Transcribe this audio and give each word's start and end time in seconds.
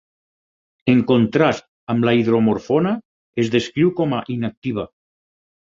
En 0.93 1.03
contrast 1.11 1.67
amb 1.95 2.09
la 2.09 2.15
hidromorfona, 2.21 2.97
es 3.45 3.53
descriu 3.59 3.95
com 4.03 4.19
a 4.21 4.25
inactiva. 4.39 4.93